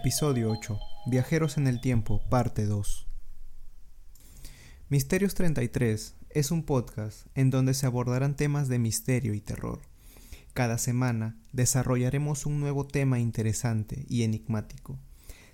[0.00, 0.78] Episodio 8.
[1.06, 3.08] Viajeros en el Tiempo, parte 2.
[4.88, 9.80] Misterios 33 es un podcast en donde se abordarán temas de misterio y terror.
[10.54, 15.00] Cada semana desarrollaremos un nuevo tema interesante y enigmático.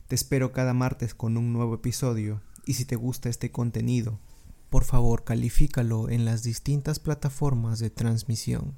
[0.09, 4.21] Te espero cada martes con un nuevo episodio y si te gusta este contenido,
[4.69, 8.75] por favor califícalo en las distintas plataformas de transmisión.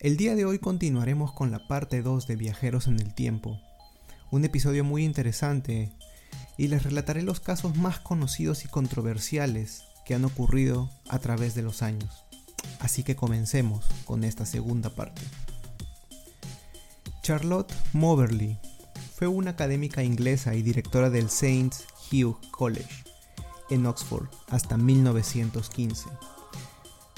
[0.00, 3.58] El día de hoy continuaremos con la parte 2 de Viajeros en el Tiempo,
[4.30, 5.90] un episodio muy interesante
[6.56, 11.62] y les relataré los casos más conocidos y controversiales que han ocurrido a través de
[11.62, 12.24] los años.
[12.80, 15.22] Así que comencemos con esta segunda parte.
[17.22, 18.58] Charlotte Moberly
[19.14, 21.76] fue una académica inglesa y directora del St.
[22.10, 23.04] Hugh College
[23.70, 26.08] en Oxford hasta 1915.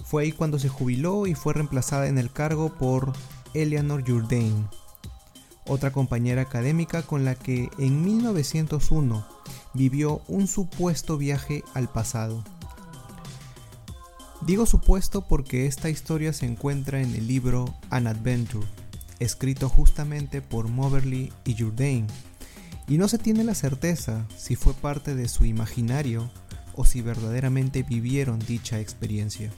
[0.04, 3.12] Fue ahí cuando se jubiló y fue reemplazada en el cargo por
[3.54, 4.68] Eleanor Jourdain,
[5.66, 9.26] otra compañera académica con la que en 1901
[9.74, 12.42] vivió un supuesto viaje al pasado.
[14.42, 18.66] Digo supuesto porque esta historia se encuentra en el libro An Adventure,
[19.18, 22.06] escrito justamente por Moberly y Jourdain,
[22.88, 26.30] y no se tiene la certeza si fue parte de su imaginario
[26.74, 29.50] o si verdaderamente vivieron dicha experiencia.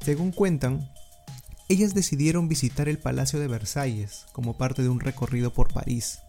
[0.00, 0.90] Según cuentan,
[1.68, 6.20] ellas decidieron visitar el Palacio de Versalles como parte de un recorrido por París.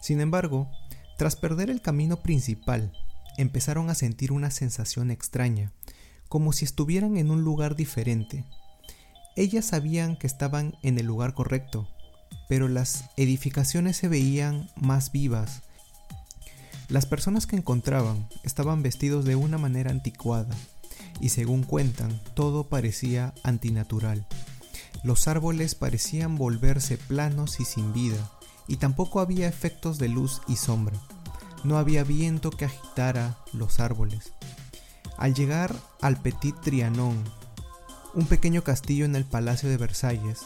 [0.00, 0.68] Sin embargo,
[1.16, 2.92] tras perder el camino principal,
[3.38, 5.72] empezaron a sentir una sensación extraña,
[6.28, 8.44] como si estuvieran en un lugar diferente.
[9.36, 11.88] Ellas sabían que estaban en el lugar correcto,
[12.48, 15.62] pero las edificaciones se veían más vivas.
[16.88, 20.54] Las personas que encontraban estaban vestidos de una manera anticuada,
[21.20, 24.26] y según cuentan, todo parecía antinatural.
[25.02, 28.30] Los árboles parecían volverse planos y sin vida,
[28.68, 30.96] y tampoco había efectos de luz y sombra.
[31.64, 34.32] No había viento que agitara los árboles.
[35.16, 37.22] Al llegar al Petit Trianon,
[38.14, 40.40] un pequeño castillo en el Palacio de Versalles,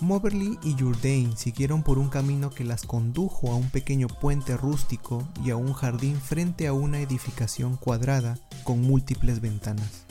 [0.00, 5.26] Moberly y Jourdain siguieron por un camino que las condujo a un pequeño puente rústico
[5.42, 10.05] y a un jardín frente a una edificación cuadrada con múltiples ventanas.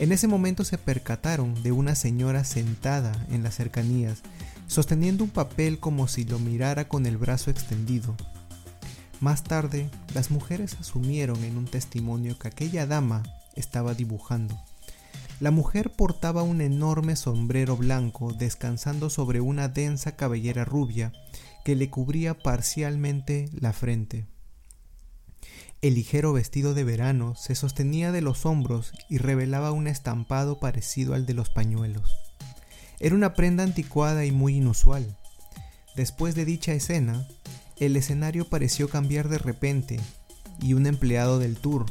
[0.00, 4.22] En ese momento se percataron de una señora sentada en las cercanías,
[4.66, 8.16] sosteniendo un papel como si lo mirara con el brazo extendido.
[9.20, 13.22] Más tarde, las mujeres asumieron en un testimonio que aquella dama
[13.56, 14.58] estaba dibujando.
[15.38, 21.12] La mujer portaba un enorme sombrero blanco descansando sobre una densa cabellera rubia
[21.62, 24.26] que le cubría parcialmente la frente.
[25.82, 31.14] El ligero vestido de verano se sostenía de los hombros y revelaba un estampado parecido
[31.14, 32.18] al de los pañuelos.
[32.98, 35.16] Era una prenda anticuada y muy inusual.
[35.96, 37.26] Después de dicha escena,
[37.78, 39.98] el escenario pareció cambiar de repente
[40.60, 41.86] y un empleado del tour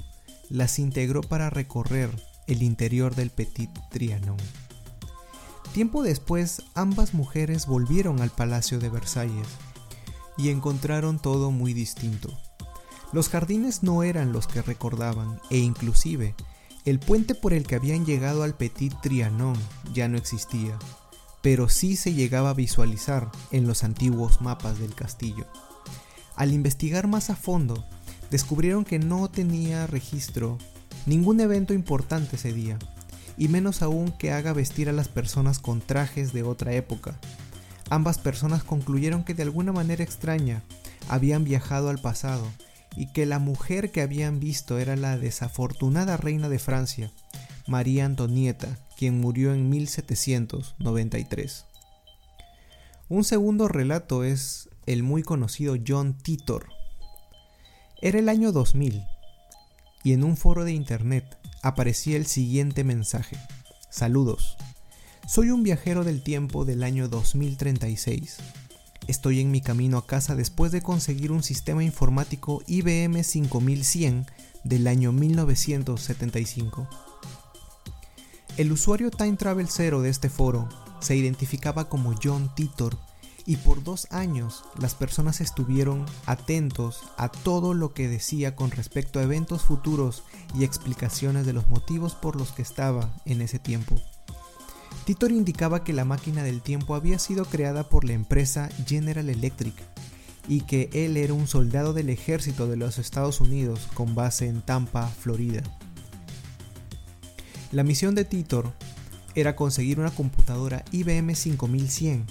[0.50, 2.12] las integró para recorrer
[2.46, 4.38] el interior del Petit Trianon.
[5.74, 9.48] Tiempo después, ambas mujeres volvieron al Palacio de Versalles
[10.38, 12.38] y encontraron todo muy distinto.
[13.12, 16.36] Los jardines no eran los que recordaban e inclusive
[16.86, 19.58] el puente por el que habían llegado al Petit Trianon
[19.94, 20.78] ya no existía,
[21.42, 25.46] pero sí se llegaba a visualizar en los antiguos mapas del castillo.
[26.36, 27.84] Al investigar más a fondo,
[28.30, 30.58] descubrieron que no tenía registro
[31.06, 32.78] ningún evento importante ese día,
[33.38, 37.20] y menos aún que haga vestir a las personas con trajes de otra época.
[37.90, 40.62] Ambas personas concluyeron que de alguna manera extraña
[41.08, 42.46] habían viajado al pasado
[43.00, 47.14] y que la mujer que habían visto era la desafortunada reina de Francia,
[47.66, 51.66] María Antonieta, quien murió en 1793.
[53.08, 56.68] Un segundo relato es el muy conocido John Titor.
[58.02, 59.02] Era el año 2000
[60.04, 63.38] y en un foro de internet aparecía el siguiente mensaje.
[63.90, 64.58] Saludos.
[65.26, 68.40] Soy un viajero del tiempo del año 2036
[69.10, 74.28] Estoy en mi camino a casa después de conseguir un sistema informático IBM 5100
[74.64, 76.88] del año 1975.
[78.58, 80.70] El usuario Time Travel 0 de este foro
[81.00, 83.00] se identificaba como John Titor
[83.48, 89.18] y por dos años las personas estuvieron atentos a todo lo que decía con respecto
[89.18, 90.22] a eventos futuros
[90.54, 94.00] y explicaciones de los motivos por los que estaba en ese tiempo.
[95.06, 99.74] Titor indicaba que la máquina del tiempo había sido creada por la empresa General Electric
[100.48, 104.62] y que él era un soldado del ejército de los Estados Unidos con base en
[104.62, 105.62] Tampa, Florida.
[107.72, 108.74] La misión de Titor
[109.36, 112.26] era conseguir una computadora IBM 5100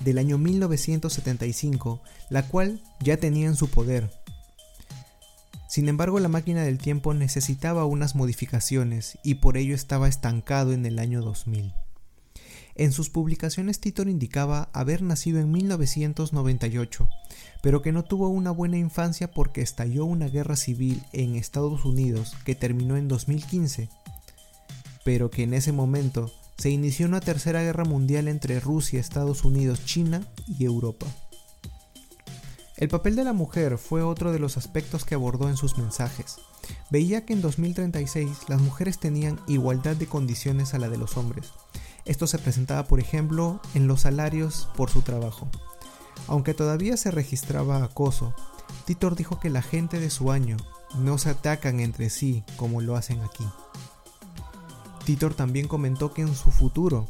[0.00, 2.00] del año 1975,
[2.30, 4.10] la cual ya tenía en su poder.
[5.68, 10.86] Sin embargo, la máquina del tiempo necesitaba unas modificaciones y por ello estaba estancado en
[10.86, 11.74] el año 2000.
[12.76, 17.08] En sus publicaciones Titor indicaba haber nacido en 1998,
[17.62, 22.34] pero que no tuvo una buena infancia porque estalló una guerra civil en Estados Unidos
[22.44, 23.88] que terminó en 2015,
[25.04, 29.84] pero que en ese momento se inició una tercera guerra mundial entre Rusia, Estados Unidos,
[29.84, 31.06] China y Europa.
[32.76, 36.38] El papel de la mujer fue otro de los aspectos que abordó en sus mensajes.
[36.90, 41.52] Veía que en 2036 las mujeres tenían igualdad de condiciones a la de los hombres.
[42.04, 45.48] Esto se presentaba, por ejemplo, en los salarios por su trabajo.
[46.26, 48.34] Aunque todavía se registraba acoso,
[48.84, 50.56] Titor dijo que la gente de su año
[50.98, 53.44] no se atacan entre sí como lo hacen aquí.
[55.04, 57.08] Titor también comentó que en su futuro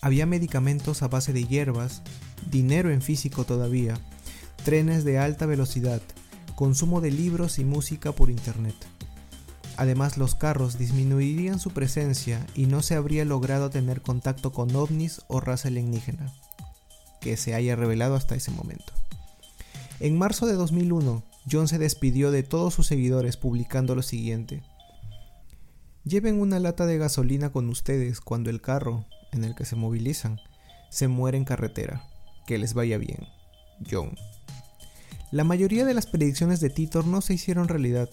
[0.00, 2.02] había medicamentos a base de hierbas,
[2.50, 3.98] dinero en físico todavía,
[4.64, 6.02] trenes de alta velocidad,
[6.54, 8.74] consumo de libros y música por internet.
[9.76, 15.22] Además, los carros disminuirían su presencia y no se habría logrado tener contacto con ovnis
[15.26, 16.32] o raza alienígena,
[17.20, 18.92] que se haya revelado hasta ese momento.
[20.00, 24.62] En marzo de 2001, John se despidió de todos sus seguidores publicando lo siguiente.
[26.04, 30.40] Lleven una lata de gasolina con ustedes cuando el carro, en el que se movilizan,
[30.90, 32.04] se muere en carretera.
[32.46, 33.26] Que les vaya bien.
[33.90, 34.16] John.
[35.32, 38.10] La mayoría de las predicciones de Titor no se hicieron realidad,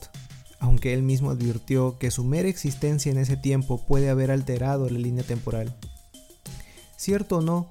[0.62, 5.00] aunque él mismo advirtió que su mera existencia en ese tiempo puede haber alterado la
[5.00, 5.76] línea temporal.
[6.96, 7.68] Cierto o no,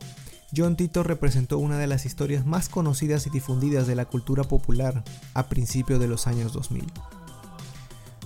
[0.55, 5.05] John Titor representó una de las historias más conocidas y difundidas de la cultura popular
[5.35, 6.85] a principios de los años 2000.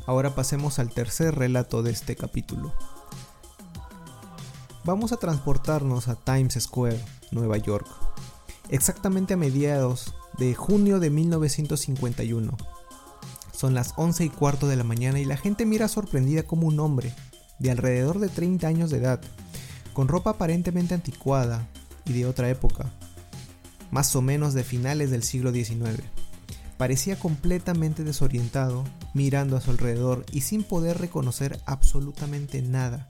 [0.06, 2.72] Ahora pasemos al tercer relato de este capítulo.
[4.84, 7.00] Vamos a transportarnos a Times Square,
[7.32, 7.86] Nueva York,
[8.70, 12.73] exactamente a mediados de junio de 1951.
[13.54, 16.80] Son las 11 y cuarto de la mañana y la gente mira sorprendida como un
[16.80, 17.12] hombre,
[17.58, 19.20] de alrededor de 30 años de edad,
[19.92, 21.66] con ropa aparentemente anticuada
[22.04, 22.90] y de otra época,
[23.90, 26.02] más o menos de finales del siglo XIX
[26.76, 33.08] Parecía completamente desorientado, mirando a su alrededor y sin poder reconocer absolutamente nada.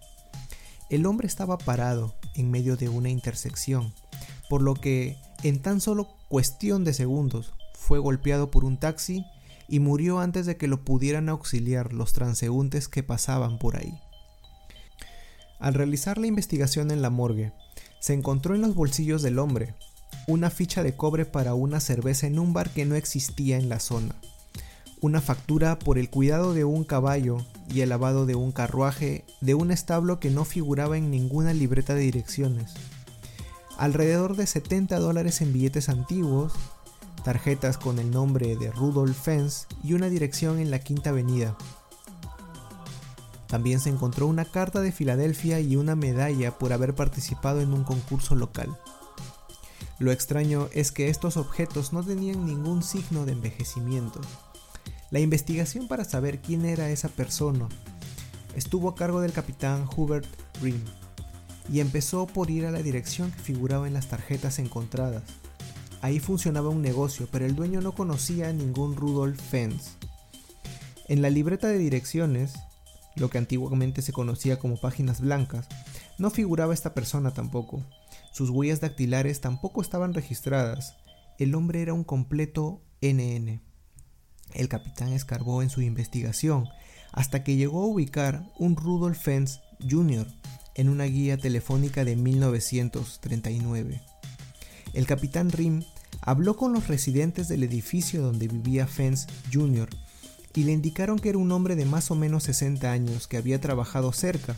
[0.90, 3.94] El hombre estaba parado en medio de una intersección,
[4.50, 9.24] por lo que en tan solo cuestión de segundos fue golpeado por un taxi
[9.68, 13.98] y murió antes de que lo pudieran auxiliar los transeúntes que pasaban por ahí.
[15.58, 17.52] Al realizar la investigación en la morgue,
[18.00, 19.74] se encontró en los bolsillos del hombre
[20.26, 23.80] una ficha de cobre para una cerveza en un bar que no existía en la
[23.80, 24.14] zona,
[25.00, 27.38] una factura por el cuidado de un caballo
[27.68, 31.94] y el lavado de un carruaje de un establo que no figuraba en ninguna libreta
[31.94, 32.74] de direcciones,
[33.76, 36.52] alrededor de 70 dólares en billetes antiguos,
[37.24, 41.56] tarjetas con el nombre de Rudolf Fens y una dirección en la Quinta Avenida.
[43.48, 47.82] También se encontró una carta de Filadelfia y una medalla por haber participado en un
[47.82, 48.78] concurso local.
[49.98, 54.20] Lo extraño es que estos objetos no tenían ningún signo de envejecimiento.
[55.10, 57.68] La investigación para saber quién era esa persona
[58.54, 60.26] estuvo a cargo del capitán Hubert
[60.60, 60.84] Grimm
[61.72, 65.22] y empezó por ir a la dirección que figuraba en las tarjetas encontradas.
[66.04, 69.96] Ahí funcionaba un negocio, pero el dueño no conocía a ningún Rudolf Fens.
[71.08, 72.52] En la libreta de direcciones,
[73.16, 75.66] lo que antiguamente se conocía como páginas blancas,
[76.18, 77.82] no figuraba esta persona tampoco.
[78.34, 80.94] Sus huellas dactilares tampoco estaban registradas.
[81.38, 83.62] El hombre era un completo NN.
[84.52, 86.68] El capitán escarbó en su investigación
[87.12, 90.26] hasta que llegó a ubicar un Rudolf Fens Jr.
[90.74, 94.02] en una guía telefónica de 1939.
[94.92, 95.82] El capitán Rim
[96.24, 99.90] habló con los residentes del edificio donde vivía Fens Jr.
[100.54, 103.60] y le indicaron que era un hombre de más o menos 60 años que había
[103.60, 104.56] trabajado cerca,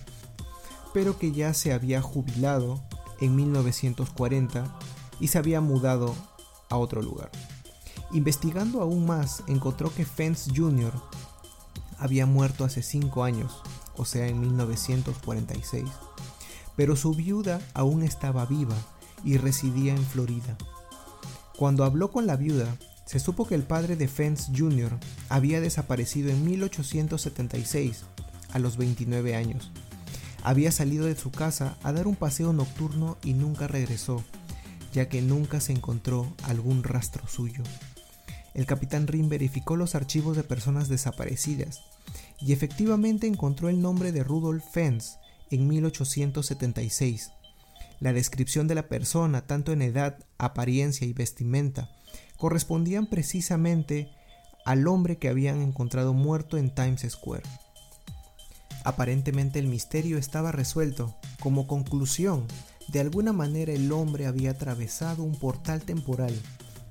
[0.94, 2.80] pero que ya se había jubilado
[3.20, 4.78] en 1940
[5.18, 6.14] y se había mudado
[6.68, 7.30] a otro lugar.
[8.12, 10.92] Investigando aún más, encontró que Fence Jr.
[11.99, 13.61] había muerto hace 5 años,
[13.96, 15.85] o sea, en 1946,
[16.76, 18.76] pero su viuda aún estaba viva
[19.25, 20.56] y residía en Florida.
[21.56, 24.92] Cuando habló con la viuda, se supo que el padre de Fence Jr.
[25.28, 28.04] había desaparecido en 1876,
[28.52, 29.70] a los 29 años,
[30.46, 34.22] había salido de su casa a dar un paseo nocturno y nunca regresó,
[34.92, 37.64] ya que nunca se encontró algún rastro suyo.
[38.54, 41.80] El capitán Rim verificó los archivos de personas desaparecidas
[42.40, 45.18] y efectivamente encontró el nombre de Rudolf Fens
[45.50, 47.32] en 1876.
[48.00, 51.90] La descripción de la persona, tanto en edad, apariencia y vestimenta,
[52.36, 54.10] correspondían precisamente
[54.64, 57.44] al hombre que habían encontrado muerto en Times Square.
[58.84, 61.16] Aparentemente el misterio estaba resuelto.
[61.40, 62.46] Como conclusión,
[62.88, 66.34] de alguna manera el hombre había atravesado un portal temporal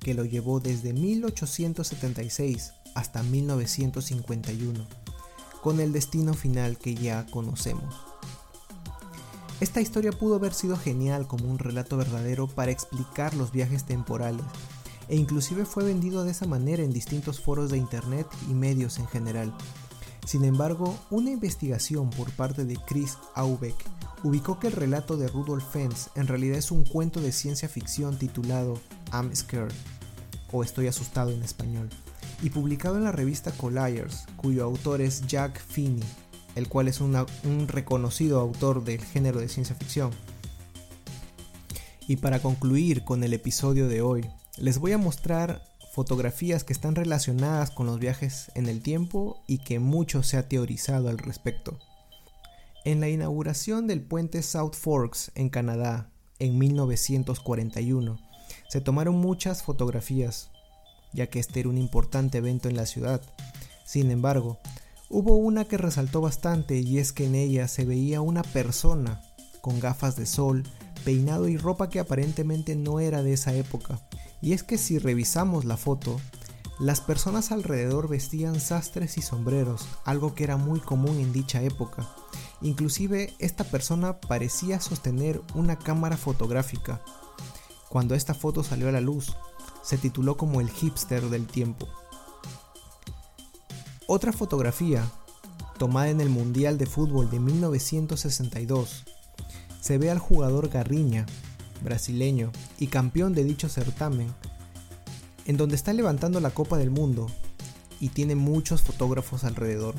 [0.00, 4.86] que lo llevó desde 1876 hasta 1951,
[5.62, 8.05] con el destino final que ya conocemos.
[9.58, 14.44] Esta historia pudo haber sido genial como un relato verdadero para explicar los viajes temporales,
[15.08, 19.06] e inclusive fue vendido de esa manera en distintos foros de internet y medios en
[19.06, 19.54] general.
[20.26, 23.76] Sin embargo, una investigación por parte de Chris Aubeck
[24.24, 28.18] ubicó que el relato de Rudolf Fentz en realidad es un cuento de ciencia ficción
[28.18, 28.78] titulado
[29.12, 29.72] I'm Scared,
[30.52, 31.88] o Estoy asustado en español,
[32.42, 36.04] y publicado en la revista Colliers, cuyo autor es Jack Finney,
[36.56, 40.10] el cual es un reconocido autor del género de ciencia ficción.
[42.08, 46.94] Y para concluir con el episodio de hoy, les voy a mostrar fotografías que están
[46.94, 51.78] relacionadas con los viajes en el tiempo y que mucho se ha teorizado al respecto.
[52.84, 56.08] En la inauguración del puente South Forks en Canadá
[56.38, 58.18] en 1941,
[58.68, 60.50] se tomaron muchas fotografías,
[61.12, 63.22] ya que este era un importante evento en la ciudad.
[63.84, 64.58] Sin embargo,
[65.08, 69.20] hubo una que resaltó bastante y es que en ella se veía una persona
[69.60, 70.64] con gafas de sol,
[71.04, 74.00] peinado y ropa que aparentemente no era de esa época.
[74.40, 76.20] Y es que si revisamos la foto,
[76.78, 82.08] las personas alrededor vestían sastres y sombreros, algo que era muy común en dicha época.
[82.60, 87.00] Inclusive esta persona parecía sostener una cámara fotográfica.
[87.88, 89.36] Cuando esta foto salió a la luz,
[89.82, 91.88] se tituló como el hipster del tiempo.
[94.08, 95.04] Otra fotografía,
[95.78, 99.04] tomada en el Mundial de Fútbol de 1962,
[99.80, 101.26] se ve al jugador Garriña
[101.82, 104.32] brasileño y campeón de dicho certamen,
[105.44, 107.26] en donde está levantando la Copa del Mundo
[107.98, 109.96] y tiene muchos fotógrafos alrededor.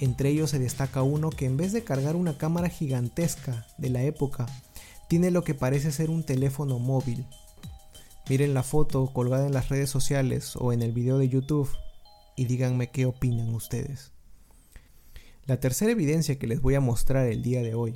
[0.00, 4.02] Entre ellos se destaca uno que en vez de cargar una cámara gigantesca de la
[4.02, 4.46] época,
[5.08, 7.26] tiene lo que parece ser un teléfono móvil.
[8.30, 11.68] Miren la foto colgada en las redes sociales o en el video de YouTube
[12.36, 14.12] y díganme qué opinan ustedes.
[15.46, 17.94] La tercera evidencia que les voy a mostrar el día de hoy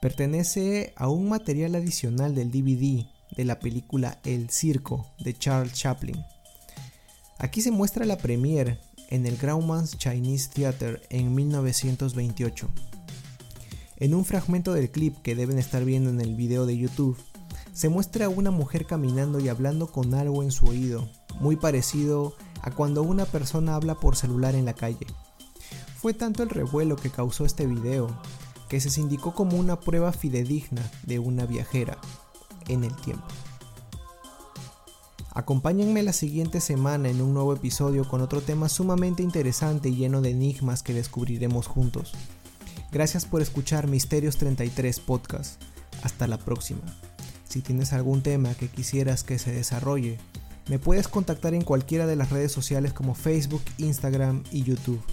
[0.00, 6.24] pertenece a un material adicional del DVD de la película El Circo de Charles Chaplin.
[7.38, 12.68] Aquí se muestra la premiere en el Grauman's Chinese Theater en 1928.
[13.96, 17.18] En un fragmento del clip que deben estar viendo en el video de YouTube,
[17.72, 21.08] se muestra a una mujer caminando y hablando con algo en su oído,
[21.40, 25.06] muy parecido a cuando una persona habla por celular en la calle.
[25.96, 28.08] Fue tanto el revuelo que causó este video
[28.68, 31.98] que se indicó como una prueba fidedigna de una viajera
[32.68, 33.26] en el tiempo.
[35.32, 40.20] Acompáñenme la siguiente semana en un nuevo episodio con otro tema sumamente interesante y lleno
[40.20, 42.12] de enigmas que descubriremos juntos.
[42.92, 45.62] Gracias por escuchar Misterios 33 Podcast.
[46.02, 46.80] Hasta la próxima.
[47.48, 50.18] Si tienes algún tema que quisieras que se desarrolle,
[50.70, 55.04] me puedes contactar en cualquiera de las redes sociales como Facebook, Instagram y YouTube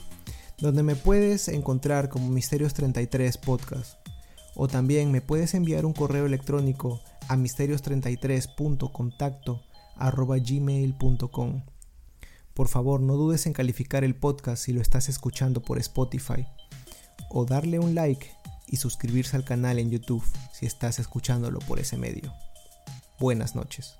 [0.59, 3.99] donde me puedes encontrar como Misterios33 Podcast.
[4.55, 9.61] O también me puedes enviar un correo electrónico a misterios33.contacto
[9.99, 11.63] gmail.com.
[12.55, 16.47] Por favor, no dudes en calificar el podcast si lo estás escuchando por Spotify.
[17.29, 18.31] O darle un like
[18.67, 20.23] y suscribirse al canal en YouTube
[20.53, 22.33] si estás escuchándolo por ese medio.
[23.19, 23.93] Buenas noches.